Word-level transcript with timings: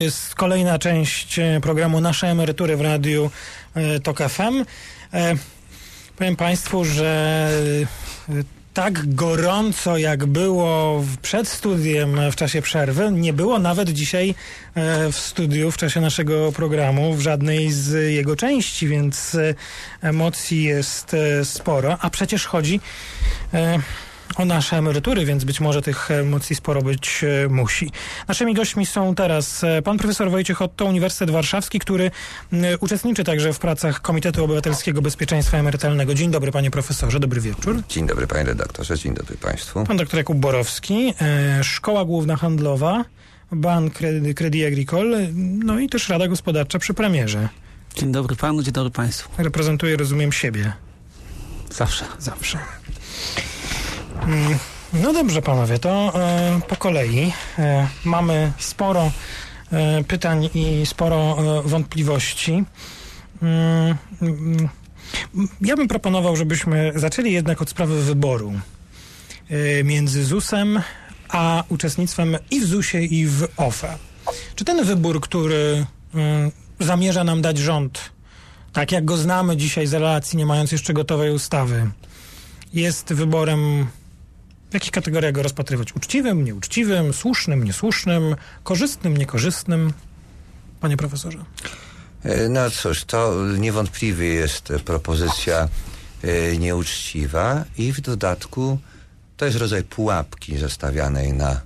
jest 0.00 0.34
kolejna 0.34 0.78
część 0.78 1.38
e, 1.38 1.60
programu 1.62 2.00
Nasze 2.00 2.26
Emerytury 2.26 2.76
w 2.76 2.80
Radiu 2.80 3.30
e, 3.74 4.00
TOK 4.00 4.18
FM. 4.18 4.64
E, 5.12 5.34
powiem 6.16 6.36
Państwu, 6.36 6.84
że 6.84 7.50
tak 8.74 9.14
gorąco 9.14 9.98
jak 9.98 10.26
było 10.26 11.04
przed 11.22 11.48
studiem 11.48 12.30
w 12.30 12.36
czasie 12.36 12.62
przerwy, 12.62 13.12
nie 13.12 13.32
było 13.32 13.58
nawet 13.58 13.90
dzisiaj 13.90 14.34
w 15.12 15.16
studiu 15.16 15.70
w 15.70 15.76
czasie 15.76 16.00
naszego 16.00 16.52
programu 16.52 17.14
w 17.14 17.20
żadnej 17.20 17.72
z 17.72 18.12
jego 18.12 18.36
części, 18.36 18.88
więc 18.88 19.36
emocji 20.02 20.62
jest 20.62 21.16
sporo, 21.44 21.98
a 22.00 22.10
przecież 22.10 22.46
chodzi 22.46 22.80
o 24.36 24.44
nasze 24.44 24.76
emerytury, 24.76 25.24
więc 25.24 25.44
być 25.44 25.60
może 25.60 25.82
tych 25.82 26.10
emocji 26.10 26.56
sporo 26.56 26.82
być 26.82 27.24
e, 27.24 27.48
musi. 27.48 27.90
Naszymi 28.28 28.54
gośćmi 28.54 28.86
są 28.86 29.14
teraz 29.14 29.64
e, 29.64 29.82
pan 29.82 29.98
profesor 29.98 30.30
Wojciech 30.30 30.62
Otto, 30.62 30.84
Uniwersytet 30.84 31.30
Warszawski, 31.30 31.78
który 31.78 32.10
uczestniczy 32.80 33.24
także 33.24 33.52
w 33.52 33.58
pracach 33.58 34.00
Komitetu 34.00 34.44
Obywatelskiego 34.44 35.02
Bezpieczeństwa 35.02 35.58
Emerytalnego. 35.58 36.14
Dzień 36.14 36.30
dobry 36.30 36.52
panie 36.52 36.70
profesorze, 36.70 37.20
dobry 37.20 37.40
wieczór. 37.40 37.82
Dzień 37.88 38.06
dobry 38.06 38.26
panie 38.26 38.44
redaktorze, 38.44 38.98
dzień 38.98 39.14
dobry 39.14 39.36
państwu. 39.36 39.84
Pan 39.84 39.96
doktor 39.96 40.18
Jakub 40.18 40.38
Borowski, 40.38 41.14
e, 41.20 41.64
Szkoła 41.64 42.04
Główna 42.04 42.36
Handlowa, 42.36 43.04
Bank 43.52 43.94
Credit 44.36 44.66
Agricole, 44.66 45.28
no 45.64 45.78
i 45.78 45.88
też 45.88 46.08
Rada 46.08 46.28
Gospodarcza 46.28 46.78
przy 46.78 46.94
premierze. 46.94 47.48
Dzień 47.96 48.12
dobry 48.12 48.36
panu, 48.36 48.62
dzień 48.62 48.72
dobry 48.72 48.90
państwu. 48.90 49.30
Reprezentuję, 49.38 49.96
rozumiem, 49.96 50.32
siebie. 50.32 50.72
Zawsze. 51.70 52.04
Zawsze. 52.18 52.58
Mm, 54.22 54.58
no 54.92 55.12
dobrze, 55.12 55.42
panowie, 55.42 55.78
to 55.78 56.12
e, 56.14 56.60
po 56.68 56.76
kolei. 56.76 57.32
E, 57.58 57.88
mamy 58.04 58.52
sporo 58.58 59.10
e, 59.72 60.04
pytań 60.04 60.50
i 60.54 60.86
sporo 60.86 61.36
e, 61.38 61.68
wątpliwości. 61.68 62.64
Mm, 63.42 63.96
mm, 64.22 64.68
ja 65.60 65.76
bym 65.76 65.88
proponował, 65.88 66.36
żebyśmy 66.36 66.92
zaczęli 66.96 67.32
jednak 67.32 67.62
od 67.62 67.70
sprawy 67.70 68.02
wyboru 68.02 68.52
e, 69.50 69.84
między 69.84 70.24
ZUS-em 70.24 70.82
a 71.28 71.64
uczestnictwem 71.68 72.36
i 72.50 72.60
w 72.60 72.64
ZUS-ie, 72.64 73.04
i 73.04 73.26
w 73.26 73.48
OFE. 73.56 73.98
Czy 74.54 74.64
ten 74.64 74.84
wybór, 74.84 75.20
który 75.20 75.86
e, 76.14 76.50
zamierza 76.80 77.24
nam 77.24 77.42
dać 77.42 77.58
rząd, 77.58 78.10
tak 78.72 78.92
jak 78.92 79.04
go 79.04 79.16
znamy 79.16 79.56
dzisiaj 79.56 79.86
z 79.86 79.94
relacji, 79.94 80.36
nie 80.36 80.46
mając 80.46 80.72
jeszcze 80.72 80.94
gotowej 80.94 81.32
ustawy, 81.32 81.90
jest 82.72 83.12
wyborem 83.12 83.86
w 84.74 84.76
jakich 84.76 84.90
kategoriach 84.90 85.32
go 85.32 85.42
rozpatrywać? 85.42 85.96
Uczciwym, 85.96 86.44
nieuczciwym, 86.44 87.12
słusznym, 87.12 87.64
niesłusznym, 87.64 88.36
korzystnym, 88.62 89.16
niekorzystnym? 89.16 89.92
Panie 90.80 90.96
profesorze. 90.96 91.38
E, 92.22 92.48
no 92.48 92.70
cóż, 92.70 93.04
to 93.04 93.34
niewątpliwie 93.58 94.28
jest 94.28 94.72
propozycja 94.84 95.68
e, 96.22 96.58
nieuczciwa 96.58 97.64
i 97.78 97.92
w 97.92 98.00
dodatku 98.00 98.78
to 99.36 99.44
jest 99.44 99.58
rodzaj 99.58 99.82
pułapki 99.82 100.58
zastawianej 100.58 101.32
na, 101.32 101.60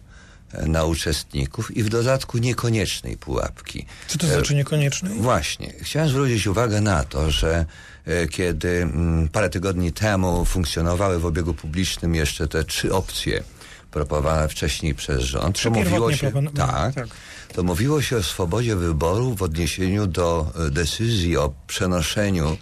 na 0.67 0.85
uczestników 0.85 1.77
i 1.77 1.83
w 1.83 1.89
dodatku 1.89 2.39
niekoniecznej 2.39 3.17
pułapki. 3.17 3.87
Co 4.09 4.19
to 4.19 4.27
znaczy 4.27 4.55
niekoniecznej? 4.55 5.19
Właśnie. 5.19 5.73
Chciałem 5.83 6.09
zwrócić 6.09 6.47
uwagę 6.47 6.81
na 6.81 7.05
to, 7.05 7.31
że 7.31 7.67
E, 8.09 8.29
kiedy 8.29 8.69
mm, 8.69 9.29
parę 9.29 9.51
tygodni 9.51 9.93
temu 9.93 10.45
funkcjonowały 10.45 11.19
w 11.19 11.27
obiegu 11.27 11.55
publicznym 11.55 12.15
jeszcze 12.15 12.49
te 12.49 12.65
trzy 12.65 12.95
opcje 12.95 13.43
proponowane 13.91 14.49
wcześniej 14.49 14.95
przez 14.95 15.23
rząd, 15.23 15.63
to 15.63 15.71
mówiło 15.71 16.13
się, 16.13 16.33
tak, 16.57 16.95
tak, 16.95 17.07
to 17.55 17.63
mówiło 17.63 18.03
się 18.03 18.17
o 18.17 18.23
swobodzie 18.23 18.77
wyboru 18.77 19.35
w 19.35 19.43
odniesieniu 19.43 20.07
do 20.07 20.53
e, 20.67 20.71
decyzji 20.71 21.37
o 21.37 21.53
przenoszeniu 21.67 22.57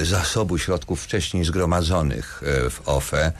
e, 0.00 0.04
zasobu 0.04 0.58
środków 0.58 1.02
wcześniej 1.02 1.44
zgromadzonych 1.44 2.42
w 2.70 2.80
OFE 2.86 3.32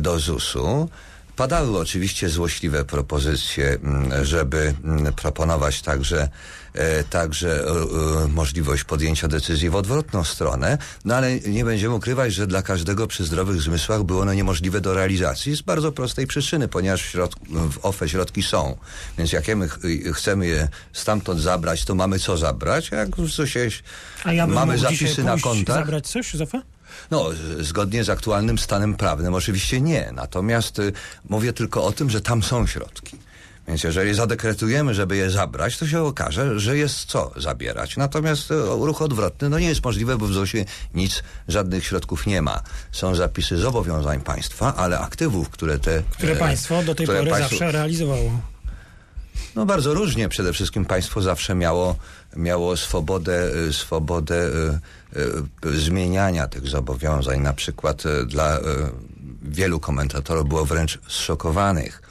do 0.00 0.18
ZUS-u. 0.18 0.88
Padały 1.36 1.78
oczywiście 1.78 2.28
złośliwe 2.28 2.84
propozycje, 2.84 3.78
mm, 3.82 4.24
żeby 4.24 4.74
mm, 4.84 5.12
proponować 5.12 5.82
także 5.82 6.28
E, 6.74 7.04
także 7.04 7.64
e, 7.64 8.24
e, 8.24 8.28
możliwość 8.28 8.84
podjęcia 8.84 9.28
decyzji 9.28 9.70
w 9.70 9.74
odwrotną 9.74 10.24
stronę, 10.24 10.78
no 11.04 11.16
ale 11.16 11.40
nie 11.40 11.64
będziemy 11.64 11.94
ukrywać, 11.94 12.34
że 12.34 12.46
dla 12.46 12.62
każdego 12.62 13.06
przy 13.06 13.24
zdrowych 13.24 13.62
zmysłach 13.62 14.02
było 14.02 14.22
ono 14.22 14.34
niemożliwe 14.34 14.80
do 14.80 14.94
realizacji 14.94 15.56
z 15.56 15.62
bardzo 15.62 15.92
prostej 15.92 16.26
przyczyny, 16.26 16.68
ponieważ 16.68 17.02
w, 17.02 17.28
w 17.72 17.84
OFE 17.84 18.08
środki 18.08 18.42
są. 18.42 18.76
Więc 19.18 19.32
jak 19.32 19.56
my 19.56 19.68
ch 19.68 19.78
chcemy 20.14 20.46
je 20.46 20.68
stamtąd 20.92 21.40
zabrać, 21.40 21.84
to 21.84 21.94
mamy 21.94 22.18
co 22.18 22.36
zabrać, 22.36 22.92
a 22.92 22.96
jak 22.96 23.16
w 23.16 23.28
ZUSie 23.28 23.68
ja 24.32 24.46
mamy 24.46 24.78
zapisy 24.78 25.24
na 25.24 25.38
kontach. 25.38 25.76
zabrać 25.76 26.06
coś 26.06 26.34
z 26.34 26.40
OFE? 26.40 26.62
No, 27.10 27.30
zgodnie 27.60 28.04
z 28.04 28.10
aktualnym 28.10 28.58
stanem 28.58 28.94
prawnym 28.94 29.34
oczywiście 29.34 29.80
nie. 29.80 30.10
Natomiast 30.12 30.78
y, 30.78 30.92
mówię 31.28 31.52
tylko 31.52 31.84
o 31.84 31.92
tym, 31.92 32.10
że 32.10 32.20
tam 32.20 32.42
są 32.42 32.66
środki. 32.66 33.18
Więc 33.68 33.84
jeżeli 33.84 34.14
zadekretujemy, 34.14 34.94
żeby 34.94 35.16
je 35.16 35.30
zabrać, 35.30 35.78
to 35.78 35.86
się 35.86 36.02
okaże, 36.02 36.60
że 36.60 36.76
jest 36.76 37.04
co 37.04 37.32
zabierać. 37.36 37.96
Natomiast 37.96 38.50
e, 38.50 38.54
ruch 38.64 39.02
odwrotny 39.02 39.48
no 39.48 39.58
nie 39.58 39.68
jest 39.68 39.84
możliwy, 39.84 40.18
bo 40.18 40.26
w 40.26 40.32
ZUS-ie 40.32 40.64
nic, 40.94 41.22
żadnych 41.48 41.84
środków 41.84 42.26
nie 42.26 42.42
ma. 42.42 42.60
Są 42.92 43.14
zapisy 43.14 43.56
zobowiązań 43.56 44.20
państwa, 44.20 44.74
ale 44.76 44.98
aktywów, 44.98 45.50
które 45.50 45.78
te... 45.78 46.02
Które 46.10 46.32
e, 46.32 46.36
państwo 46.36 46.82
do 46.82 46.94
tej 46.94 47.06
pory 47.06 47.30
państwo, 47.30 47.48
zawsze 47.48 47.72
realizowało. 47.72 48.53
No 49.54 49.66
bardzo 49.66 49.94
różnie. 49.94 50.28
Przede 50.28 50.52
wszystkim 50.52 50.84
państwo 50.84 51.22
zawsze 51.22 51.54
miało, 51.54 51.96
miało 52.36 52.76
swobodę, 52.76 53.50
e, 53.68 53.72
swobodę 53.72 54.50
y, 55.14 55.68
y, 55.68 55.80
zmieniania 55.80 56.46
tych 56.46 56.68
zobowiązań. 56.68 57.40
Na 57.40 57.52
przykład 57.52 58.02
dla 58.26 58.58
wielu 59.42 59.80
komentatorów 59.80 60.48
było 60.48 60.64
wręcz 60.64 60.98
zszokowanych 61.08 62.02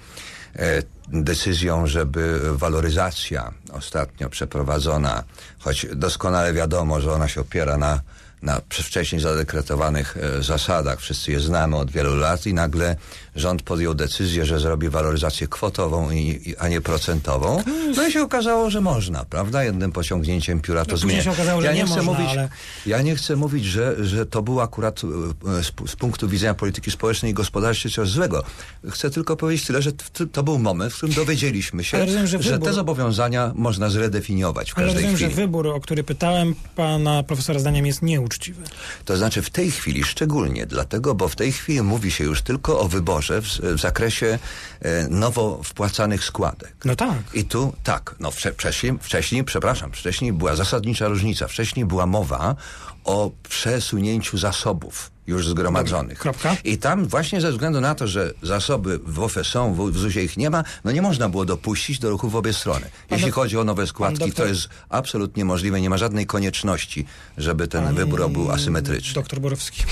decyzją, 1.07 1.88
żeby 1.88 2.39
waloryzacja 2.57 3.53
ostatnio 3.72 4.29
przeprowadzona, 4.29 5.23
choć 5.59 5.85
doskonale 5.95 6.53
wiadomo, 6.53 7.01
że 7.01 7.13
ona 7.13 7.28
się 7.28 7.41
opiera 7.41 7.78
na 7.78 8.01
na 8.44 8.62
wcześniej 8.70 9.22
zadekretowanych 9.22 10.18
e, 10.18 10.44
zasadach. 10.44 11.00
Wszyscy 11.00 11.31
je 11.31 11.40
znamy 11.40 11.76
od 11.76 11.92
wielu 11.92 12.16
lat 12.16 12.46
i 12.46 12.54
nagle 12.54 12.96
rząd 13.36 13.62
podjął 13.62 13.94
decyzję, 13.94 14.46
że 14.46 14.59
zrobi 14.59 14.90
waloryzację 14.90 15.48
kwotową, 15.48 16.12
i, 16.12 16.56
a 16.59 16.68
nie 16.68 16.81
procentową. 16.81 17.64
No 17.96 18.08
i 18.08 18.12
się 18.12 18.22
okazało, 18.22 18.70
że 18.70 18.81
można, 18.81 19.26
prawda? 19.26 19.64
Jednym 19.64 19.92
pociągnięciem 19.92 20.59
pióra 20.59 20.86
to 20.86 20.92
no, 20.92 21.34
że 21.34 21.68
ja 21.68 21.74
nie, 21.74 21.84
nie 21.84 22.02
mówić, 22.02 22.30
ale... 22.30 22.50
Ja 22.86 23.02
nie 23.02 23.16
chcę 23.16 23.36
mówić, 23.36 23.66
że, 23.66 24.06
że 24.06 24.26
to 24.26 24.42
było 24.42 24.64
akurat 24.64 25.02
e, 25.04 25.64
z, 25.64 25.92
z, 25.92 25.96
punktu 25.96 26.28
widzenia 26.28 26.54
polityki 26.54 26.92
społecznej 26.92 27.31
i 27.31 27.34
gospodarczej 27.34 27.92
coś 27.92 28.10
złego. 28.10 28.44
Chcę 28.90 29.10
tylko 29.10 29.36
powiedzieć 29.36 29.68
tyle, 29.68 29.81
że 29.81 29.92
to 30.31 30.44
był 30.44 30.60
moment, 30.60 30.94
w 30.94 30.98
którym 30.98 31.16
dowiedzieliśmy 31.16 31.84
się, 31.84 32.00
rozumiem, 32.00 32.28
że, 32.28 32.38
wybór... 32.38 32.52
że, 32.52 32.60
te 32.60 32.74
zobowiązania 32.74 33.52
można 33.56 33.90
zredefiniować 33.90 34.72
w 34.72 34.74
każdej 34.74 34.92
ale 34.92 34.94
rozumiem, 34.94 35.16
chwili. 35.16 35.31
że 35.31 35.42
wybór, 35.42 35.68
o 35.68 35.80
który 35.80 36.04
pytałem 36.04 36.56
pana 36.75 37.24
profesora 37.24 37.60
zdaniem 37.60 37.86
jest 37.86 38.02
nieuczciwy 38.02 38.32
uczciwy. 38.33 38.63
To 39.05 39.17
znaczy 39.17 39.41
w 39.41 39.49
tej 39.49 39.71
chwili 39.71 40.03
szczególnie 40.03 40.66
dlatego, 40.66 41.16
bo 41.16 41.27
w 41.27 41.35
tej 41.35 41.51
chwili 41.51 41.81
mówi 41.81 42.11
się 42.11 42.23
już 42.23 42.41
tylko 42.41 42.79
o 42.79 42.88
wyborze 42.88 43.41
w, 43.41 43.45
w 43.45 43.79
zakresie 43.79 44.39
e, 44.81 45.07
nowo 45.07 45.63
wpłacanych 45.63 46.23
składek. 46.23 46.75
No 46.85 46.95
tak. 46.95 47.17
I 47.33 47.45
tu 47.45 47.73
tak, 47.83 48.16
no 48.19 48.31
wcześniej, 48.31 48.94
wcześniej, 49.01 49.44
przepraszam, 49.44 49.91
wcześniej 49.91 50.33
była 50.33 50.55
zasadnicza 50.55 51.07
różnica. 51.07 51.47
Wcześniej 51.47 51.85
była 51.85 52.05
mowa 52.05 52.55
o 53.03 53.31
przesunięciu 53.50 54.38
zasobów 54.38 55.12
już 55.28 55.47
zgromadzonych. 55.47 56.19
Kropka. 56.19 56.58
I 56.64 56.78
tam 56.78 57.08
właśnie 57.08 57.41
ze 57.41 57.52
względu 57.52 57.81
na 57.81 57.96
to, 57.96 58.08
że 58.08 58.34
zasoby 58.41 59.00
w 59.06 59.19
OFE 59.19 59.44
są, 59.44 59.74
w, 59.74 59.91
w 59.91 59.97
ZUS-ie 59.97 60.25
ich 60.25 60.38
nie 60.38 60.50
ma, 60.50 60.64
no 60.84 60.91
nie 60.91 61.02
można 61.02 61.30
było 61.30 61.46
dopuścić 61.46 62.00
do 62.00 62.09
ruchu 62.09 62.30
w 62.30 62.36
obie 62.36 62.53
strony. 62.53 62.90
Jeśli 63.12 63.31
chodzi 63.31 63.58
o 63.58 63.63
nowe 63.63 63.88
składki, 63.88 64.19
doktor... 64.19 64.36
to 64.36 64.46
jest 64.46 64.69
absolutnie 64.89 65.45
możliwe, 65.45 65.81
nie 65.81 65.89
ma 65.89 65.98
żadnej 65.98 66.25
konieczności, 66.25 67.06
żeby 67.38 67.68
ten 67.68 67.83
pan... 67.83 67.95
wybór 67.95 68.30
był 68.30 68.51
asymetryczny. 68.51 69.13
Doktor 69.13 69.39
Borowski. 69.39 69.83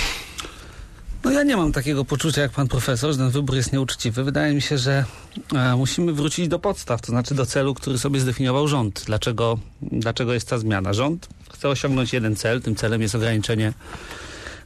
No 1.24 1.32
ja 1.32 1.44
nie 1.44 1.58
mam 1.58 1.72
takiego 1.72 2.06
poczucia 2.06 2.42
jak 2.42 2.52
pan 2.52 2.68
profesor, 2.68 3.12
że 3.12 3.18
ten 3.18 3.30
wybór 3.30 3.56
jest 3.56 3.74
nieuczciwy. 3.74 4.24
Wydaje 4.24 4.54
mi 4.54 4.62
się, 4.62 4.78
że 4.78 5.06
e, 5.54 5.76
musimy 5.76 6.14
wrócić 6.14 6.48
do 6.48 6.60
podstaw, 6.60 7.02
to 7.02 7.08
znaczy 7.08 7.36
do 7.36 7.46
celu, 7.46 7.74
który 7.74 7.98
sobie 7.98 8.20
zdefiniował 8.20 8.68
rząd. 8.68 9.04
Dlaczego, 9.06 9.60
dlaczego 9.82 10.34
jest 10.34 10.50
ta 10.50 10.58
zmiana? 10.58 10.94
Rząd 10.94 11.28
chce 11.62 11.70
osiągnąć 11.70 12.14
jeden 12.14 12.36
cel, 12.36 12.62
tym 12.62 12.76
celem 12.76 13.02
jest 13.02 13.16
ograniczenie 13.16 13.74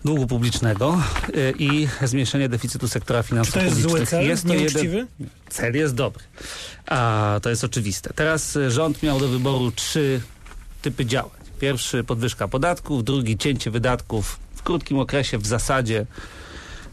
długu 0.06 0.28
publicznego 0.28 1.02
y, 1.36 1.54
i 1.60 1.88
zmniejszenie 2.04 2.50
deficytu 2.50 2.88
sektora 2.88 3.24
finansów 3.24 3.54
Czy 3.54 3.60
to 3.60 3.66
jest 3.66 3.76
publicznych. 3.76 4.00
Zły 4.00 4.06
cel? 4.06 4.28
Jest 4.28 4.48
to 4.48 4.54
jeden... 4.54 5.08
Cel 5.50 5.76
jest 5.76 5.96
dobry. 5.96 6.24
A 6.86 7.40
to 7.42 7.50
jest 7.50 7.64
oczywiste. 7.64 8.14
Teraz 8.16 8.56
y, 8.56 8.72
rząd 8.72 9.04
miał 9.04 9.20
do 9.20 9.28
wyboru 9.28 9.72
trzy 9.72 10.22
typy 10.82 11.06
działań. 11.06 11.40
Pierwszy 11.60 12.04
podwyżka 12.04 12.48
podatków, 12.48 13.04
drugi 13.04 13.38
cięcie 13.38 13.72
wydatków 13.72 14.40
w 14.56 14.64
krótkim 14.64 15.00
okresie 15.00 15.38
w 15.38 15.48
zasadzie 15.48 16.06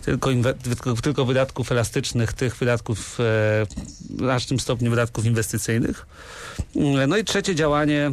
tylko, 0.05 0.31
tylko, 0.63 0.95
tylko 0.95 1.25
wydatków 1.25 1.73
elastycznych, 1.73 2.33
tych 2.33 2.57
wydatków 2.57 3.21
e, 3.21 3.23
w 3.23 4.17
znacznym 4.17 4.61
stopniu 4.61 4.91
wydatków 4.91 5.25
inwestycyjnych. 5.25 6.07
Mm, 6.77 7.11
No 7.11 7.17
i 7.17 7.25
trzecie 7.25 7.55
działanie 7.55 8.11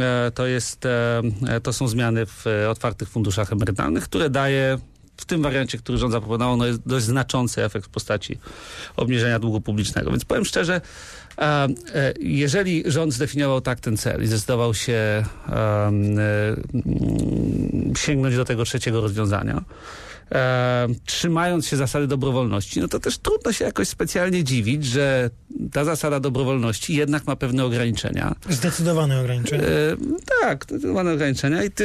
e, 0.00 0.30
to 0.30 0.46
jest, 0.46 0.86
e, 0.86 1.22
e, 1.48 1.60
to 1.60 1.72
są 1.72 1.88
zmiany 1.88 2.26
w 2.26 2.46
e, 2.46 2.70
otwartych 2.70 3.08
funduszach 3.08 3.52
emerytalnych, 3.52 4.04
które 4.04 4.30
daje 4.30 4.78
w 5.16 5.24
tym 5.24 5.42
wariancie, 5.42 5.78
który 5.78 5.98
rząd 5.98 6.12
zaproponował, 6.12 6.56
no 6.56 6.66
jest 6.66 6.80
dość 6.86 7.06
znaczący 7.06 7.64
efekt 7.64 7.86
w 7.86 7.88
postaci 7.88 8.38
obniżenia 8.96 9.38
długu 9.38 9.60
publicznego. 9.60 10.10
Więc 10.10 10.24
powiem 10.24 10.44
szczerze, 10.44 10.80
e, 11.38 11.42
e, 11.42 11.68
jeżeli 12.20 12.82
rząd 12.86 13.12
zdefiniował 13.12 13.60
tak 13.60 13.80
ten 13.80 13.96
cel 13.96 14.22
i 14.22 14.26
zdecydował 14.26 14.74
się 14.74 15.24
e, 15.48 15.92
sięgnąć 17.96 18.36
do 18.36 18.44
tego 18.44 18.64
trzeciego 18.64 19.00
rozwiązania, 19.00 19.62
e, 20.32 20.86
trzymając 21.04 21.66
się 21.66 21.76
zasady 21.76 22.06
dobrowolności, 22.06 22.80
no 22.80 22.88
to 22.88 23.00
też 23.00 23.18
trudno 23.18 23.52
się 23.52 23.64
jakoś 23.64 23.88
specjalnie 23.88 24.44
dziwić, 24.44 24.84
że 24.84 25.30
ta 25.72 25.84
zasada 25.84 26.20
dobrowolności 26.20 26.94
jednak 26.94 27.26
ma 27.26 27.36
pewne 27.36 27.64
ograniczenia. 27.64 28.34
Zdecydowane 28.48 29.20
ograniczenia. 29.20 29.62
E, 29.64 29.96
tak, 30.40 30.64
zdecydowane 30.64 31.12
ograniczenia 31.12 31.64
i 31.64 31.70
te, 31.70 31.84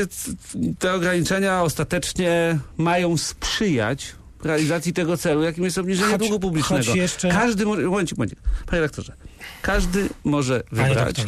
te 0.80 0.94
ograniczenia 0.94 1.64
ostatecznie 1.64 2.60
mają 2.78 3.18
sprzyjać 3.18 4.16
realizacji 4.44 4.94
tego 4.94 5.18
celu, 5.18 5.44
jakim 5.44 5.64
jest 5.64 5.78
obniżenie 5.78 6.12
Choć- 6.12 6.20
długu 6.20 6.40
publicznego. 6.40 6.96
jeszcze- 6.96 7.30
Każdy 7.30 7.66
może, 7.66 7.82
momencik, 7.82 8.18
momencik, 8.18 8.40
panie 8.66 8.82
redaktorze, 8.82 9.14
każdy 9.62 10.10
może 10.24 10.64
wybrać. 10.72 11.26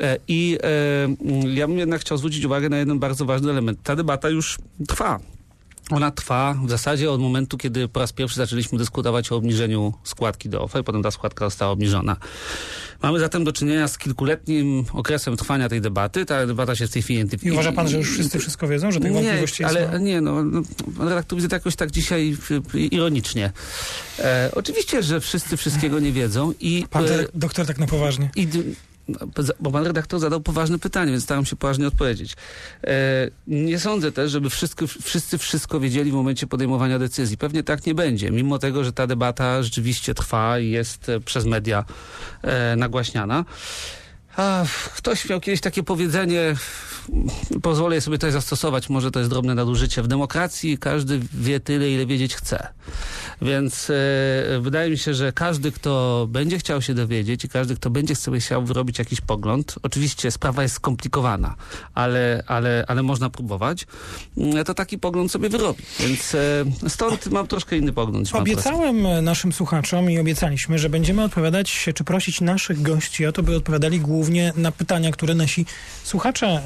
E, 0.00 0.16
I 0.28 0.58
e, 0.62 1.48
ja 1.54 1.68
bym 1.68 1.78
jednak 1.78 2.00
chciał 2.00 2.18
zwrócić 2.18 2.44
uwagę 2.44 2.68
na 2.68 2.76
jeden 2.78 2.98
bardzo 2.98 3.24
ważny 3.24 3.50
element. 3.50 3.78
Ta 3.82 3.96
debata 3.96 4.28
już 4.30 4.58
trwa. 4.88 5.20
Ona 5.90 6.10
trwa 6.10 6.54
w 6.66 6.70
zasadzie 6.70 7.10
od 7.10 7.20
momentu, 7.20 7.58
kiedy 7.58 7.88
po 7.88 8.00
raz 8.00 8.12
pierwszy 8.12 8.36
zaczęliśmy 8.36 8.78
dyskutować 8.78 9.32
o 9.32 9.36
obniżeniu 9.36 9.92
składki 10.04 10.48
do 10.48 10.62
OFE, 10.62 10.82
potem 10.82 11.02
ta 11.02 11.10
składka 11.10 11.44
została 11.44 11.72
obniżona. 11.72 12.16
Mamy 13.02 13.20
zatem 13.20 13.44
do 13.44 13.52
czynienia 13.52 13.88
z 13.88 13.98
kilkuletnim 13.98 14.84
okresem 14.92 15.36
trwania 15.36 15.68
tej 15.68 15.80
debaty. 15.80 16.26
Ta 16.26 16.46
debata 16.46 16.76
się 16.76 16.86
w 16.86 16.90
tej 16.90 17.02
chwili... 17.02 17.26
I 17.42 17.50
uważa 17.50 17.72
pan, 17.72 17.88
że 17.88 17.98
już 17.98 18.12
wszyscy 18.12 18.38
wszystko 18.38 18.68
wiedzą, 18.68 18.92
że 18.92 19.00
tych 19.00 19.12
wątpliwości 19.12 19.62
nie, 19.62 19.68
jest 19.68 19.90
ale 19.90 20.00
nie, 20.00 20.20
no, 20.20 20.44
no 20.44 20.62
pan 20.98 21.08
redaktor 21.08 21.36
widzę 21.36 21.48
to 21.48 21.56
jakoś 21.56 21.76
tak 21.76 21.90
dzisiaj 21.90 22.36
ironicznie. 22.74 23.52
E, 24.18 24.50
oczywiście, 24.54 25.02
że 25.02 25.20
wszyscy 25.20 25.56
wszystkiego 25.56 26.00
nie 26.00 26.12
wiedzą 26.12 26.52
i... 26.60 26.86
Pan 26.90 27.04
e, 27.04 27.08
doktor 27.34 27.66
tak 27.66 27.78
na 27.78 27.86
poważnie. 27.86 28.30
i, 28.36 28.48
bo 29.60 29.70
pan 29.70 29.86
redaktor 29.86 30.20
zadał 30.20 30.40
poważne 30.40 30.78
pytanie, 30.78 31.12
więc 31.12 31.24
staram 31.24 31.44
się 31.44 31.56
poważnie 31.56 31.86
odpowiedzieć. 31.86 32.36
E, 32.84 33.30
nie 33.46 33.78
sądzę 33.78 34.12
też, 34.12 34.30
żeby 34.30 34.50
wszystko, 34.50 34.86
wszyscy 34.86 35.38
wszystko 35.38 35.80
wiedzieli 35.80 36.10
w 36.10 36.14
momencie 36.14 36.46
podejmowania 36.46 36.98
decyzji. 36.98 37.36
Pewnie 37.36 37.62
tak 37.62 37.86
nie 37.86 37.94
będzie, 37.94 38.30
mimo 38.30 38.58
tego, 38.58 38.84
że 38.84 38.92
ta 38.92 39.06
debata 39.06 39.62
rzeczywiście 39.62 40.14
trwa 40.14 40.58
i 40.58 40.70
jest 40.70 41.08
e, 41.08 41.20
przez 41.20 41.44
media 41.44 41.84
e, 42.42 42.76
nagłaśniana. 42.76 43.44
Ktoś 44.96 45.28
miał 45.28 45.40
kiedyś 45.40 45.60
takie 45.60 45.82
powiedzenie, 45.82 46.54
pozwolę 47.62 48.00
sobie 48.00 48.18
tutaj 48.18 48.32
zastosować, 48.32 48.88
może 48.88 49.10
to 49.10 49.18
jest 49.18 49.30
drobne 49.30 49.54
nadużycie. 49.54 50.02
W 50.02 50.08
demokracji 50.08 50.78
każdy 50.78 51.20
wie 51.34 51.60
tyle, 51.60 51.90
ile 51.90 52.06
wiedzieć 52.06 52.34
chce. 52.34 52.68
Więc 53.42 53.90
e, 53.90 54.60
wydaje 54.60 54.90
mi 54.90 54.98
się, 54.98 55.14
że 55.14 55.32
każdy, 55.32 55.72
kto 55.72 56.26
będzie 56.30 56.58
chciał 56.58 56.82
się 56.82 56.94
dowiedzieć 56.94 57.44
i 57.44 57.48
każdy, 57.48 57.76
kto 57.76 57.90
będzie 57.90 58.16
sobie 58.16 58.40
chciał 58.40 58.64
wyrobić 58.64 58.98
jakiś 58.98 59.20
pogląd, 59.20 59.74
oczywiście 59.82 60.30
sprawa 60.30 60.62
jest 60.62 60.74
skomplikowana, 60.74 61.54
ale, 61.94 62.42
ale, 62.46 62.84
ale 62.88 63.02
można 63.02 63.30
próbować, 63.30 63.86
mm, 64.36 64.64
to 64.64 64.74
taki 64.74 64.98
pogląd 64.98 65.32
sobie 65.32 65.48
wyrobi. 65.48 65.82
Więc 66.00 66.34
e, 66.34 66.88
stąd 66.88 67.26
mam 67.26 67.46
troszkę 67.46 67.76
inny 67.76 67.92
pogląd. 67.92 68.30
Obiecałem 68.34 69.06
e, 69.06 69.22
naszym 69.22 69.52
słuchaczom 69.52 70.10
i 70.10 70.18
obiecaliśmy, 70.18 70.78
że 70.78 70.88
będziemy 70.88 71.22
odpowiadać, 71.24 71.88
czy 71.94 72.04
prosić 72.04 72.40
naszych 72.40 72.82
gości 72.82 73.26
o 73.26 73.32
to, 73.32 73.42
by 73.42 73.56
odpowiadali 73.56 74.00
głównie 74.00 74.52
na 74.56 74.72
pytania, 74.72 75.10
które 75.10 75.34
nasi 75.34 75.66
słuchacze 76.04 76.62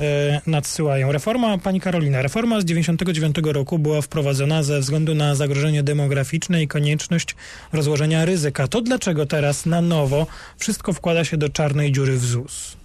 nadsyłają. 0.46 1.12
Reforma, 1.12 1.58
pani 1.58 1.80
Karolina, 1.80 2.22
reforma 2.22 2.60
z 2.60 2.64
99 2.64 3.36
roku 3.44 3.78
była 3.78 4.02
wprowadzona 4.02 4.62
ze 4.62 4.80
względu 4.80 5.14
na 5.14 5.34
zagrożenie 5.34 5.82
demograficzne 5.82 6.62
i 6.62 6.68
konieczność 6.68 7.36
rozłożenia 7.72 8.24
ryzyka. 8.24 8.68
To 8.68 8.80
dlaczego 8.80 9.26
teraz 9.26 9.66
na 9.66 9.80
nowo 9.80 10.26
wszystko 10.58 10.92
wkłada 10.92 11.24
się 11.24 11.36
do 11.36 11.48
czarnej 11.48 11.92
dziury 11.92 12.16
w 12.16 12.24
ZUS? 12.24 12.76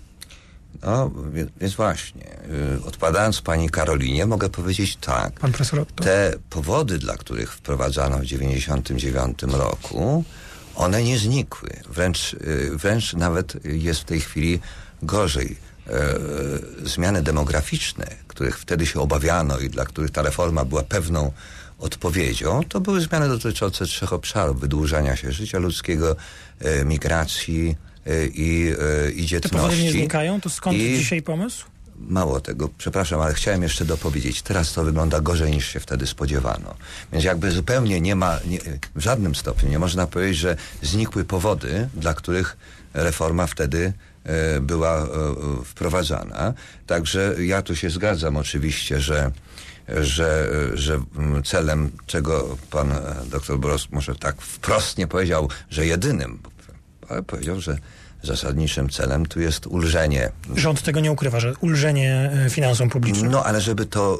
No, 0.83 1.11
więc 1.61 1.73
właśnie, 1.73 2.27
y, 2.77 2.85
odpowiadając 2.85 3.41
pani 3.41 3.69
Karolinie, 3.69 4.25
mogę 4.25 4.49
powiedzieć 4.49 4.95
tak. 4.95 5.39
Pan 5.39 5.51
profesor 5.51 5.79
Otto. 5.79 6.03
Te 6.03 6.33
powody, 6.49 6.97
dla 6.97 7.17
których 7.17 7.53
wprowadzano 7.53 8.17
w 8.17 8.21
1999 8.21 9.57
roku, 9.57 10.23
one 10.75 11.03
nie 11.03 11.17
znikły. 11.17 11.69
Wręcz, 11.89 12.33
y, 12.33 12.71
wręcz 12.77 13.13
nawet 13.13 13.65
jest 13.65 14.01
w 14.01 14.03
tej 14.03 14.21
chwili 14.21 14.59
gorzej. 15.01 15.57
E, 15.89 16.19
Zmiany 16.87 17.21
demograficzne, 17.21 18.05
których 18.27 18.59
wtedy 18.59 18.85
się 18.85 18.99
obawiano 18.99 19.57
i 19.59 19.69
dla 19.69 19.85
których 19.85 20.11
ta 20.11 20.21
reforma 20.21 20.65
była 20.65 20.83
pewną 20.83 21.31
odpowiedzią, 21.79 22.61
to 22.69 22.79
były 22.81 23.01
zmiany 23.01 23.27
dotyczące 23.27 23.85
trzech 23.85 24.13
obszarów. 24.13 24.59
Wydłużania 24.59 25.15
się 25.15 25.31
życia 25.31 25.59
ludzkiego, 25.59 26.15
e, 26.59 26.85
migracji 26.85 27.75
e, 28.07 28.25
i, 28.27 28.69
i 29.15 29.21
Te 29.21 29.25
dzietności. 29.25 29.57
powody 29.67 29.83
nie 29.83 29.91
znikają? 29.91 30.41
To 30.41 30.49
skąd 30.49 30.77
I- 30.77 30.97
dzisiaj 30.97 31.21
pomysł? 31.21 31.65
Mało 32.07 32.39
tego, 32.39 32.69
przepraszam, 32.77 33.21
ale 33.21 33.33
chciałem 33.33 33.63
jeszcze 33.63 33.85
dopowiedzieć. 33.85 34.41
Teraz 34.41 34.73
to 34.73 34.83
wygląda 34.83 35.19
gorzej 35.21 35.51
niż 35.51 35.67
się 35.67 35.79
wtedy 35.79 36.07
spodziewano. 36.07 36.75
Więc 37.11 37.25
jakby 37.25 37.51
zupełnie 37.51 38.01
nie 38.01 38.15
ma, 38.15 38.39
nie, 38.45 38.59
w 38.95 39.01
żadnym 39.01 39.35
stopniu 39.35 39.69
nie 39.69 39.79
można 39.79 40.07
powiedzieć, 40.07 40.37
że 40.37 40.55
znikły 40.81 41.25
powody, 41.25 41.89
dla 41.95 42.13
których 42.13 42.57
reforma 42.93 43.47
wtedy 43.47 43.93
była 44.61 44.97
e, 44.97 45.01
e, 45.01 45.05
wprowadzana. 45.65 46.53
Także 46.87 47.35
ja 47.39 47.61
tu 47.61 47.75
się 47.75 47.89
zgadzam 47.89 48.37
oczywiście, 48.37 48.99
że 48.99 49.31
że, 50.01 50.49
że 50.73 50.99
mm, 51.17 51.43
celem, 51.43 51.91
czego 52.05 52.57
pan 52.71 52.91
e, 52.91 53.15
doktor 53.25 53.59
Boros 53.59 53.87
może 53.91 54.15
tak 54.15 54.41
wprost 54.41 54.97
nie 54.97 55.07
powiedział, 55.07 55.49
że 55.69 55.85
jedynym, 55.85 56.39
ale 57.09 57.23
powiedział, 57.23 57.61
że 57.61 57.77
zasadniczym 58.23 58.89
celem 58.89 59.25
tu 59.25 59.39
jest 59.41 59.67
ulżenie 59.67 60.31
Rząd 60.55 60.81
tego 60.81 60.99
nie 60.99 61.11
ukrywa, 61.11 61.39
że 61.39 61.53
ulżenie 61.61 62.31
e, 62.45 62.49
finansom 62.49 62.89
publicznym. 62.89 63.31
no, 63.31 63.43
ale 63.43 63.61
żeby 63.61 63.85
to 63.85 64.19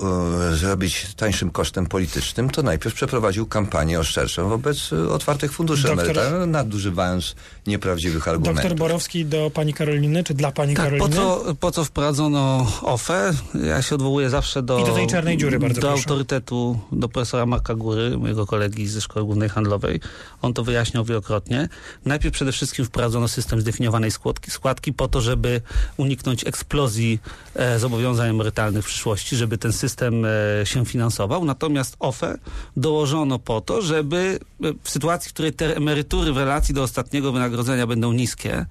e, 0.52 0.56
zrobić 0.56 1.14
tańszym 1.16 1.52
kosztem 1.52 1.86
politycznym, 1.86 2.50
to 2.50 2.64
najpierw 2.64 2.96
przeprowadził 2.96 3.46
kampanię 3.46 4.00
oszczerczą 4.00 4.50
wobec 4.50 4.94
e, 4.94 5.10
otwartych 5.10 5.52
funduszy 5.54 5.88
Doktor- 5.88 6.00
emerytalnych, 6.04 6.50
nadużywając 6.50 7.36
nieprawdziwych 7.68 8.28
argumentów. 8.28 8.64
Doktor 8.64 8.78
Borowski 8.78 9.26
do 9.26 9.52
pani 9.54 9.74
Karoliny, 9.74 10.24
czy 10.24 10.34
dla 10.34 10.52
pani 10.52 10.74
Tak, 10.76 10.86
Karoliny? 10.86 11.10
po 11.10 11.16
co, 11.16 11.56
po 11.56 11.72
co 11.72 11.84
wprowadzono 11.86 12.68
OFE? 12.82 13.34
Ja 13.68 13.82
się 13.82 13.96
odwołuję 13.96 14.30
zawsze 14.30 14.64
do... 14.64 14.80
I 14.80 14.86
do 14.86 14.94
tej 14.94 15.08
czarnej 15.08 15.38
dziury, 15.38 15.60
bardzo 15.60 15.82
Do 15.82 15.88
proszę. 15.88 16.04
autorytetu, 16.04 16.80
do 16.92 17.10
profesora 17.10 17.46
Marka 17.46 17.76
Góry, 17.76 18.18
mojego 18.18 18.46
kolegi 18.46 18.88
ze 18.88 19.02
Szkoły 19.02 19.26
Głównej 19.26 19.50
Handlowej. 19.50 20.00
On 20.42 20.54
to 20.54 20.64
wyjaśniał 20.64 21.06
wielokrotnie. 21.06 21.70
Najpierw 22.06 22.34
przede 22.36 22.52
wszystkim 22.52 22.86
wprowadzono 22.86 23.28
system 23.28 23.62
zdefiniowanej 23.90 24.12
składki, 24.12 24.52
składki 24.52 24.94
po 24.94 25.08
to, 25.08 25.22
żeby 25.22 25.62
uniknąć 25.98 26.48
eksplozji 26.48 27.20
e, 27.56 27.80
zobowiązań 27.80 28.30
emerytalnych 28.30 28.86
w 28.86 28.88
przyszłości, 28.88 29.36
żeby 29.36 29.58
ten 29.58 29.74
system 29.74 30.26
e, 30.26 30.30
się 30.66 30.86
finansował. 30.86 31.46
Natomiast 31.46 31.96
OFE 32.00 32.38
dołożono 32.78 33.40
po 33.40 33.62
to, 33.62 33.82
żeby 33.82 34.40
e, 34.64 34.74
w 34.84 34.90
sytuacji, 34.90 35.30
w 35.30 35.34
której 35.34 35.54
te 35.54 35.76
emerytury 35.76 36.34
w 36.34 36.38
relacji 36.38 36.74
do 36.74 36.84
ostatniego 36.84 37.32
wynagrodzenia 37.32 37.88
będą 37.88 38.14
niskie, 38.14 38.66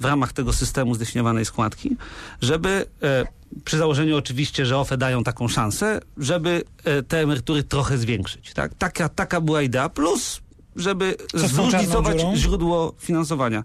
w 0.00 0.04
ramach 0.04 0.32
tego 0.32 0.52
systemu 0.52 0.94
zdefiniowanej 0.94 1.44
składki, 1.44 1.96
żeby 2.40 2.86
e, 3.02 3.26
przy 3.64 3.78
założeniu 3.78 4.16
oczywiście, 4.16 4.66
że 4.66 4.78
OFE 4.78 4.96
dają 4.96 5.24
taką 5.24 5.48
szansę, 5.48 6.00
żeby 6.16 6.64
e, 6.84 7.02
te 7.02 7.20
emerytury 7.20 7.62
trochę 7.62 7.98
zwiększyć. 7.98 8.52
Tak? 8.54 8.74
Taka, 8.74 9.08
taka 9.08 9.40
była 9.40 9.62
idea. 9.62 9.88
Plus, 9.88 10.40
żeby 10.76 11.14
zróżnicować 11.34 12.18
źródło 12.34 12.94
finansowania. 12.98 13.64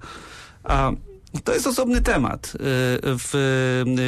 A 0.70 0.92
to 1.44 1.54
jest 1.54 1.68
osobny 1.68 2.02
temat. 2.02 2.54
Y, 2.56 2.60
W, 3.04 3.32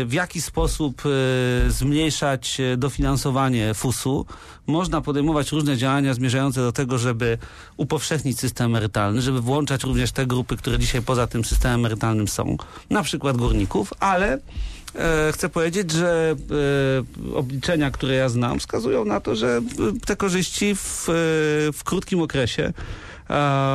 w 0.05 0.13
jaki 0.13 0.41
sposób 0.41 1.03
y, 1.05 1.71
zmniejszać 1.71 2.59
y, 2.59 2.77
dofinansowanie 2.77 3.73
FUS-u? 3.73 4.25
Można 4.67 5.01
podejmować 5.01 5.51
różne 5.51 5.77
działania 5.77 6.13
zmierzające 6.13 6.61
do 6.61 6.71
tego, 6.71 6.97
żeby 6.97 7.37
upowszechnić 7.77 8.39
system 8.39 8.65
emerytalny, 8.65 9.21
żeby 9.21 9.41
włączać 9.41 9.83
również 9.83 10.11
te 10.11 10.25
grupy, 10.25 10.57
które 10.57 10.79
dzisiaj 10.79 11.01
poza 11.01 11.27
tym 11.27 11.45
systemem 11.45 11.79
emerytalnym 11.79 12.27
są, 12.27 12.57
na 12.89 13.03
przykład 13.03 13.37
górników, 13.37 13.93
ale 13.99 14.39
E, 14.95 15.31
chcę 15.31 15.49
powiedzieć, 15.49 15.91
że 15.91 16.35
e, 17.31 17.35
obliczenia, 17.35 17.91
które 17.91 18.15
ja 18.15 18.29
znam, 18.29 18.59
wskazują 18.59 19.05
na 19.05 19.19
to, 19.19 19.35
że 19.35 19.47
e, 19.57 19.61
te 20.05 20.15
korzyści 20.15 20.75
w, 20.75 21.05
w 21.73 21.83
krótkim 21.83 22.21
okresie 22.21 22.73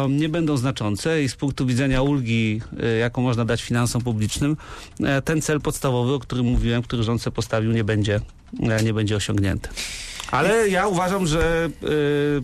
nie 0.08 0.28
będą 0.28 0.56
znaczące 0.56 1.22
i 1.22 1.28
z 1.28 1.34
punktu 1.36 1.66
widzenia 1.66 2.02
ulgi, 2.02 2.60
e, 2.82 2.96
jaką 2.96 3.22
można 3.22 3.44
dać 3.44 3.62
finansom 3.62 4.02
publicznym, 4.02 4.56
e, 5.00 5.22
ten 5.22 5.42
cel 5.42 5.60
podstawowy, 5.60 6.12
o 6.12 6.18
którym 6.18 6.46
mówiłem, 6.46 6.82
który 6.82 7.02
rząd 7.02 7.22
sobie 7.22 7.34
postawił, 7.34 7.72
nie 7.72 7.84
będzie, 7.84 8.20
e, 8.62 8.82
nie 8.82 8.94
będzie 8.94 9.16
osiągnięty. 9.16 9.68
Ale 10.30 10.68
ja 10.68 10.86
uważam, 10.86 11.26
że 11.26 11.68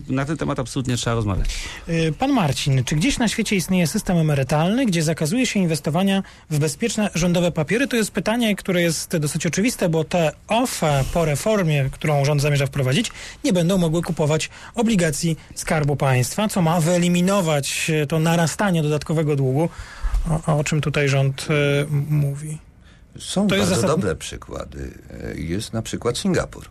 y, 0.09 0.13
na 0.13 0.25
ten 0.25 0.37
temat 0.37 0.59
absolutnie 0.59 0.97
trzeba 0.97 1.15
rozmawiać. 1.15 1.49
Y, 1.89 2.13
Pan 2.19 2.31
Marcin, 2.31 2.83
czy 2.83 2.95
gdzieś 2.95 3.17
na 3.19 3.27
świecie 3.27 3.55
istnieje 3.55 3.87
system 3.87 4.17
emerytalny, 4.17 4.85
gdzie 4.85 5.03
zakazuje 5.03 5.45
się 5.45 5.59
inwestowania 5.59 6.23
w 6.49 6.59
bezpieczne 6.59 7.09
rządowe 7.15 7.51
papiery? 7.51 7.87
To 7.87 7.95
jest 7.95 8.11
pytanie, 8.11 8.55
które 8.55 8.81
jest 8.81 9.17
dosyć 9.17 9.45
oczywiste, 9.45 9.89
bo 9.89 10.03
te 10.03 10.31
OFE 10.47 11.03
po 11.13 11.25
reformie, 11.25 11.89
którą 11.91 12.25
rząd 12.25 12.41
zamierza 12.41 12.65
wprowadzić, 12.65 13.11
nie 13.43 13.53
będą 13.53 13.77
mogły 13.77 14.01
kupować 14.01 14.49
obligacji 14.75 15.37
Skarbu 15.55 15.95
Państwa, 15.95 16.47
co 16.47 16.61
ma 16.61 16.79
wyeliminować 16.81 17.89
y, 18.03 18.07
to 18.07 18.19
narastanie 18.19 18.83
dodatkowego 18.83 19.35
długu, 19.35 19.69
o, 20.47 20.57
o 20.57 20.63
czym 20.63 20.81
tutaj 20.81 21.09
rząd 21.09 21.47
y, 21.49 21.85
mówi. 22.09 22.57
Są 23.19 23.47
To 23.47 23.55
jest 23.55 23.69
bardzo 23.69 23.81
zasad- 23.87 23.95
dobre 23.95 24.15
przykłady. 24.15 24.91
Jest 25.35 25.73
na 25.73 25.81
przykład 25.81 26.17
Singapur. 26.17 26.65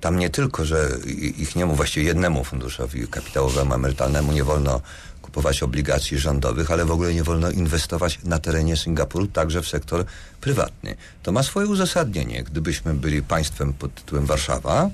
Tam 0.00 0.18
nie 0.18 0.30
tylko, 0.30 0.64
że 0.64 0.90
ich 1.36 1.56
niemu, 1.56 1.74
właściwie 1.74 2.06
jednemu 2.06 2.44
funduszowi 2.44 3.08
kapitałowemu, 3.08 3.74
emerytalnemu 3.74 4.32
nie 4.32 4.44
wolno 4.44 4.80
kupować 5.22 5.62
obligacji 5.62 6.18
rządowych, 6.18 6.70
ale 6.70 6.84
w 6.84 6.90
ogóle 6.90 7.14
nie 7.14 7.24
wolno 7.24 7.50
inwestować 7.50 8.18
na 8.24 8.38
terenie 8.38 8.76
Singapuru, 8.76 9.26
także 9.26 9.62
w 9.62 9.68
sektor 9.68 10.04
prywatny. 10.40 10.96
To 11.22 11.32
ma 11.32 11.42
swoje 11.42 11.66
uzasadnienie. 11.66 12.42
Gdybyśmy 12.42 12.94
byli 12.94 13.22
państwem 13.22 13.72
pod 13.72 13.94
tytułem 13.94 14.26
Warszawa, 14.26 14.90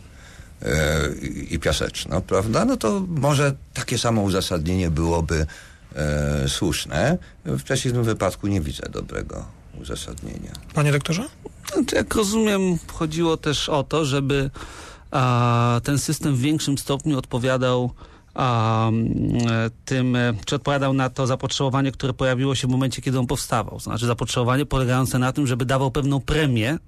e, 0.62 1.08
i 1.50 1.58
Piaseczno, 1.58 2.20
prawda? 2.20 2.64
No 2.64 2.76
to 2.76 3.04
może 3.08 3.54
takie 3.74 3.98
samo 3.98 4.22
uzasadnienie 4.22 4.90
byłoby 4.90 5.46
e, 5.94 6.48
słuszne. 6.48 7.18
W 7.44 7.62
przeciwnym 7.62 8.04
wypadku 8.04 8.46
nie 8.46 8.60
widzę 8.60 8.88
dobrego 8.90 9.46
uzasadnienia. 9.80 10.52
Panie 10.74 10.92
doktorze? 10.92 11.24
Znaczy, 11.72 11.96
jak 11.96 12.14
rozumiem, 12.14 12.78
chodziło 12.92 13.36
też 13.36 13.68
o 13.68 13.82
to, 13.82 14.04
żeby 14.04 14.50
ten 15.84 15.98
system 15.98 16.34
w 16.34 16.40
większym 16.40 16.78
stopniu 16.78 17.18
odpowiadał 17.18 17.90
a, 18.34 18.88
mm, 18.88 19.08
e, 19.50 19.70
tym, 19.84 20.16
e, 20.16 20.34
czy 20.44 20.56
odpowiadał 20.56 20.92
na 20.92 21.10
to 21.10 21.26
zapotrzebowanie, 21.26 21.92
które 21.92 22.12
pojawiło 22.12 22.54
się 22.54 22.66
w 22.66 22.70
momencie, 22.70 23.02
kiedy 23.02 23.18
on 23.18 23.26
powstawał. 23.26 23.80
Znaczy 23.80 24.06
zapotrzebowanie 24.06 24.66
polegające 24.66 25.18
na 25.18 25.32
tym, 25.32 25.46
żeby 25.46 25.64
dawał 25.64 25.90
pewną 25.90 26.20
premię. 26.20 26.78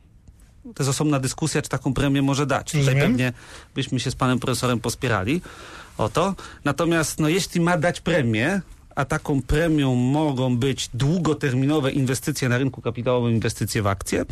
To 0.62 0.82
jest 0.82 0.90
osobna 0.90 1.20
dyskusja, 1.20 1.62
czy 1.62 1.68
taką 1.68 1.94
premię 1.94 2.22
może 2.22 2.46
dać. 2.46 2.66
Tutaj 2.66 2.80
Rozumiem. 2.80 3.08
pewnie 3.08 3.32
byśmy 3.74 4.00
się 4.00 4.10
z 4.10 4.14
panem 4.14 4.38
profesorem 4.38 4.80
pospierali 4.80 5.42
o 5.98 6.08
to. 6.08 6.34
Natomiast 6.64 7.20
no, 7.20 7.28
jeśli 7.28 7.60
ma 7.60 7.78
dać 7.78 8.00
premię, 8.00 8.60
a 8.96 9.04
taką 9.04 9.42
premią 9.42 9.94
mogą 9.94 10.56
być 10.56 10.90
długoterminowe 10.94 11.92
inwestycje 11.92 12.48
na 12.48 12.58
rynku 12.58 12.82
kapitałowym, 12.82 13.34
inwestycje 13.34 13.82
w 13.82 13.86
akcje, 13.86 14.24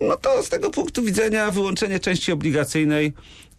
no 0.00 0.16
to 0.16 0.42
z 0.42 0.48
tego 0.48 0.70
punktu 0.70 1.02
widzenia 1.02 1.50
wyłączenie 1.50 2.00
części 2.00 2.32
obligacyjnej 2.32 3.12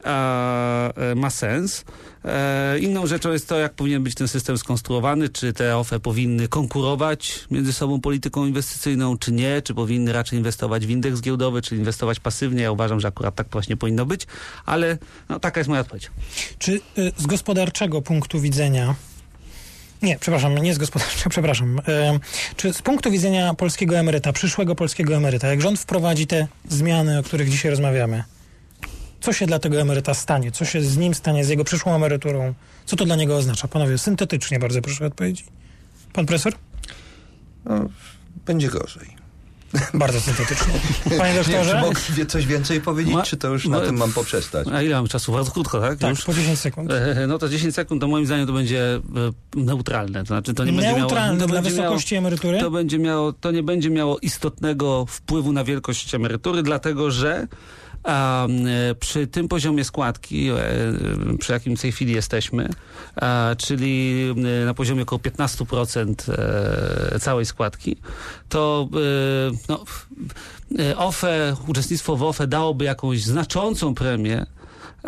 a, 0.03 0.93
e, 0.95 1.15
ma 1.15 1.29
sens. 1.29 1.85
E, 2.25 2.79
inną 2.79 3.07
rzeczą 3.07 3.31
jest 3.31 3.49
to, 3.49 3.59
jak 3.59 3.73
powinien 3.73 4.03
być 4.03 4.15
ten 4.15 4.27
system 4.27 4.57
skonstruowany, 4.57 5.29
czy 5.29 5.53
te 5.53 5.77
OFE 5.77 5.99
powinny 5.99 6.47
konkurować 6.47 7.45
między 7.51 7.73
sobą 7.73 8.01
polityką 8.01 8.45
inwestycyjną, 8.45 9.17
czy 9.17 9.31
nie, 9.31 9.61
czy 9.61 9.73
powinny 9.73 10.13
raczej 10.13 10.37
inwestować 10.37 10.85
w 10.85 10.89
indeks 10.89 11.21
giełdowy, 11.21 11.61
czy 11.61 11.75
inwestować 11.75 12.19
pasywnie. 12.19 12.63
Ja 12.63 12.71
uważam, 12.71 12.99
że 12.99 13.07
akurat 13.07 13.35
tak 13.35 13.47
właśnie 13.51 13.77
powinno 13.77 14.05
być, 14.05 14.27
ale 14.65 14.97
no, 15.29 15.39
taka 15.39 15.59
jest 15.59 15.67
moja 15.67 15.81
odpowiedź. 15.81 16.11
Czy 16.59 16.71
y, 16.97 17.11
z 17.17 17.25
gospodarczego 17.25 18.01
punktu 18.01 18.39
widzenia. 18.39 18.95
Nie, 20.01 20.19
przepraszam, 20.19 20.57
nie 20.57 20.73
z 20.73 20.77
gospodarczego, 20.77 21.29
przepraszam. 21.35 21.81
Czy 22.55 22.73
z 22.73 22.81
punktu 22.81 23.11
widzenia 23.11 23.53
polskiego 23.53 23.97
emeryta, 23.97 24.33
przyszłego 24.33 24.75
polskiego 24.75 25.15
emeryta, 25.15 25.47
jak 25.47 25.61
rząd 25.61 25.79
wprowadzi 25.79 26.27
te 26.27 26.47
zmiany, 26.69 27.19
o 27.19 27.23
których 27.23 27.49
dzisiaj 27.49 27.71
rozmawiamy, 27.71 28.23
co 29.21 29.33
się 29.33 29.45
dla 29.45 29.59
tego 29.59 29.81
emeryta 29.81 30.13
stanie? 30.13 30.51
Co 30.51 30.65
się 30.65 30.81
z 30.81 30.97
nim 30.97 31.13
stanie, 31.13 31.45
z 31.45 31.49
jego 31.49 31.63
przyszłą 31.63 31.95
emeryturą? 31.95 32.53
Co 32.85 32.95
to 32.95 33.05
dla 33.05 33.15
niego 33.15 33.37
oznacza? 33.37 33.67
Panowie, 33.67 33.97
syntetycznie 33.97 34.59
bardzo 34.59 34.81
proszę 34.81 35.05
odpowiedzi. 35.05 35.43
Pan 36.13 36.25
profesor? 36.25 36.53
No, 37.65 37.89
będzie 38.45 38.67
gorzej. 38.67 39.16
Bardzo 39.93 40.21
syntetycznie. 40.21 40.73
Panie 41.17 41.33
Nie, 41.33 41.43
czy 41.43 41.51
doktorze? 41.51 41.81
mogę 41.81 42.01
wie- 42.09 42.25
coś 42.25 42.45
więcej 42.45 42.81
powiedzieć, 42.81 43.13
Ma- 43.13 43.23
czy 43.23 43.37
to 43.37 43.47
już 43.47 43.65
ma- 43.65 43.79
na 43.79 43.85
tym 43.85 43.97
mam 43.97 44.11
poprzestać? 44.13 44.67
A 44.73 44.81
ile 44.81 44.95
mamy 44.95 45.07
czasu? 45.07 45.31
Bardzo 45.31 45.51
krótko, 45.51 45.81
tak? 45.81 45.99
Tak, 45.99 46.09
Już? 46.09 46.25
po 46.25 46.33
10 46.33 46.59
sekund. 46.59 46.91
E, 46.91 47.27
No 47.27 47.37
to 47.37 47.49
10 47.49 47.75
sekund, 47.75 48.01
to 48.01 48.07
moim 48.07 48.25
zdaniem 48.25 48.47
to 48.47 48.53
będzie 48.53 48.95
e, 48.95 48.99
neutralne. 49.55 50.19
To 50.19 50.27
znaczy 50.27 50.53
to 50.53 50.65
nie 50.65 50.71
będzie 50.71 50.93
miało, 50.95 51.09
dla 51.09 51.29
będzie 51.37 51.47
miało, 51.51 51.63
wysokości 51.63 52.15
emerytury? 52.15 52.59
to 52.59 52.71
będzie 52.71 52.99
miało, 52.99 53.33
to 53.33 53.51
nie 53.51 53.63
będzie 53.63 53.89
miało 53.89 54.19
istotnego 54.19 55.05
wpływu 55.09 55.51
na 55.53 55.63
wielkość 55.63 56.15
emerytury, 56.15 56.63
dlatego 56.63 57.11
że 57.11 57.47
a, 58.07 58.47
przy 58.99 59.27
tym 59.27 59.47
poziomie 59.47 59.83
składki, 59.83 60.49
e, 60.49 60.57
przy 61.39 61.53
jakim 61.53 61.77
w 61.77 61.81
tej 61.81 61.91
chwili 61.91 62.13
jesteśmy, 62.13 62.69
czyli 63.57 64.25
na 64.65 64.73
poziomie 64.73 65.03
około 65.03 65.19
15% 65.19 66.13
e, 67.15 67.19
całej 67.19 67.45
składki, 67.45 67.97
to 68.49 68.89
e, 68.93 69.57
no, 69.69 69.83
OFE, 70.97 71.55
uczestnictwo 71.67 72.15
w 72.15 72.23
OFE 72.23 72.47
dałoby 72.47 72.85
jakąś 72.85 73.23
znaczącą 73.23 73.95
premię 73.95 74.45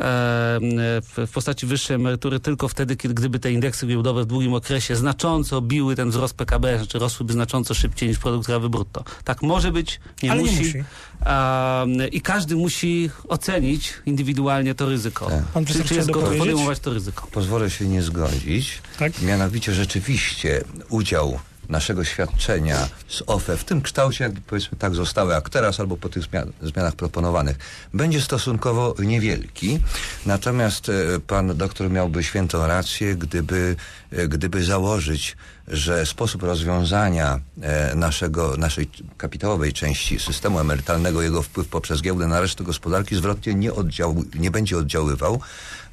w, 0.02 1.26
w 1.28 1.32
postaci 1.32 1.66
wyższej 1.66 1.96
emerytury 1.96 2.40
tylko 2.40 2.68
wtedy, 2.68 2.96
kiedy 2.96 3.14
gdyby 3.14 3.40
te 3.40 3.52
indeksy 3.52 3.88
giełdowe 3.88 4.24
w 4.24 4.26
długim 4.26 4.54
okresie 4.54 4.96
znacząco 4.96 5.62
biły 5.62 5.96
ten 5.96 6.10
wzrost 6.10 6.34
PKB, 6.34 6.78
znaczy 6.78 7.00
rosłyby 7.00 7.34
znacząco 7.34 7.74
szybciej 7.74 8.10
niż 8.10 8.18
produkt 8.18 8.46
krajowy 8.46 8.70
brutto. 8.70 9.04
Tak 9.24 9.42
może 9.42 9.72
być, 9.72 10.00
nie 10.24 10.32
Ale 10.32 10.42
musi. 10.42 10.54
nie 10.54 10.60
musi. 10.60 10.84
I 12.12 12.22
każdy 12.22 12.56
musi 12.56 13.10
ocenić 13.28 13.94
indywidualnie 14.06 14.76
to 14.76 14.86
ryzyko. 14.86 15.30
Tak. 15.30 15.44
Pan 15.44 15.66
Czy, 15.66 15.84
czy 15.84 15.96
jest 15.96 16.12
gotów 16.12 16.38
podejmować 16.38 16.80
to 16.80 16.94
ryzyko. 16.94 17.28
Pozwolę 17.32 17.70
się 17.70 17.86
nie 17.86 18.02
zgodzić. 18.02 18.82
Tak? 19.00 19.22
Mianowicie 19.22 19.74
rzeczywiście 19.74 20.64
udział 20.90 21.40
naszego 21.70 22.04
świadczenia 22.04 22.88
z 23.08 23.24
OFE 23.28 23.58
w 23.58 23.64
tym 23.64 23.82
kształcie, 23.82 24.24
jakby 24.24 24.42
powiedzmy 24.42 24.78
tak 24.78 24.96
zostały 24.96 25.34
jak 25.34 25.50
teraz, 25.50 25.80
albo 25.80 25.98
po 25.98 26.10
tych 26.10 26.24
zmian, 26.24 26.52
zmianach 26.62 26.96
proponowanych, 26.96 27.58
będzie 27.94 28.22
stosunkowo 28.22 28.96
niewielki. 29.00 29.80
Natomiast 30.26 30.90
e, 30.90 31.20
pan 31.20 31.58
doktor 31.58 31.92
miałby 31.92 32.24
świętą 32.24 32.68
rację, 32.68 33.16
gdyby, 33.16 33.76
e, 34.12 34.28
gdyby 34.28 34.64
założyć, 34.64 35.38
że 35.70 36.06
sposób 36.06 36.44
rozwiązania 36.44 37.40
e, 37.62 37.96
naszego, 37.96 38.58
naszej 38.58 38.90
kapitałowej 39.18 39.74
części 39.74 40.20
systemu 40.20 40.60
emerytalnego, 40.60 41.22
jego 41.22 41.42
wpływ 41.42 41.68
poprzez 41.68 42.02
giełdę 42.02 42.28
na 42.28 42.42
resztę 42.42 42.64
gospodarki 42.64 43.16
zwrotnie 43.16 43.54
nie, 43.54 43.74
oddział, 43.74 44.24
nie 44.40 44.52
będzie 44.52 44.78
oddziaływał 44.78 45.40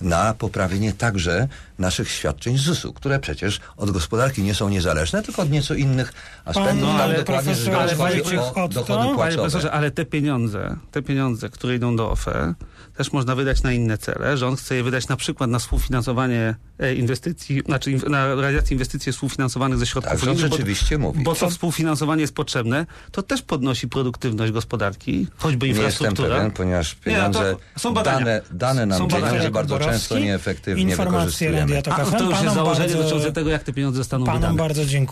na 0.01 0.35
poprawienie 0.35 0.93
także 0.93 1.49
naszych 1.79 2.11
świadczeń 2.11 2.59
z 2.59 2.61
ZUS-u, 2.61 2.93
które 2.93 3.19
przecież 3.19 3.61
od 3.77 3.91
gospodarki 3.91 4.43
nie 4.43 4.55
są 4.55 4.69
niezależne, 4.69 5.23
tylko 5.23 5.43
od 5.43 5.51
nieco 5.51 5.75
innych 5.75 6.13
aspektów. 6.45 6.81
Pan, 6.81 6.81
Tam 6.81 7.01
ale 7.01 7.25
profesor 7.25 7.97
Wojciech 7.97 8.41
o 8.57 8.69
Panie 8.85 9.15
profesorze, 9.15 9.73
ale 9.73 9.91
te 9.91 10.05
pieniądze, 10.05 10.77
te 10.91 11.03
pieniądze, 11.03 11.49
które 11.49 11.75
idą 11.75 11.97
do 11.97 12.11
OFE, 12.11 12.55
też 12.97 13.13
można 13.13 13.35
wydać 13.35 13.63
na 13.63 13.73
inne 13.73 13.99
cele. 13.99 14.37
Rząd 14.37 14.61
chce 14.61 14.75
je 14.75 14.83
wydać 14.83 15.09
na 15.09 15.17
przykład 15.17 15.51
na 15.51 15.59
współfinansowanie 15.59 16.55
e, 16.79 16.95
inwestycji, 16.95 17.63
znaczy 17.67 17.99
na 18.09 18.35
realizację 18.35 18.75
inwestycji 18.75 19.13
współfinansowanych 19.13 19.66
ze 19.75 19.87
środków 19.87 20.13
Tak, 20.13 20.23
unijnych, 20.23 20.51
bo- 20.51 20.57
rzeczywiście 20.57 20.99
mówi. 20.99 21.23
Bo 21.25 21.35
to 21.35 21.51
współfinansowanie 21.51 22.21
jest 22.21 22.35
potrzebne, 22.35 22.87
to 23.13 23.23
też 23.23 23.43
podnosi 23.43 23.89
produktywność 23.89 24.53
gospodarki, 24.53 25.27
choćby 25.37 25.67
Nie 25.67 25.73
jestem 25.73 25.87
infrastruktura. 25.87 26.37
pewien, 26.37 26.51
ponieważ 26.51 26.97
Nie, 26.97 27.13
pieniądze, 27.13 27.57
są 27.79 27.95
badania. 27.95 28.19
dane, 28.19 28.41
dane 28.51 28.87
nam 28.87 28.99
Są 28.99 29.09
badania. 29.09 29.27
pieniądze 29.27 29.51
bardzo 29.51 29.79
często 29.79 30.19
nieefektywnie 30.19 30.83
Informacje 30.83 31.51
wykorzystujemy. 31.51 31.79
A 31.79 32.05
to 32.05 32.25
już 32.25 32.31
jest 32.31 32.33
Panom 32.41 32.55
założenie 32.55 32.89
bardzo- 32.89 33.03
dotyczące 33.03 33.33
tego, 33.33 33.51
jak 33.51 33.63
te 33.63 33.73
pieniądze 33.73 33.99
zostaną 33.99 34.27
Panom 34.27 34.41
wydane. 34.41 34.59
bardzo 34.59 34.85
dziękuję. 34.87 35.07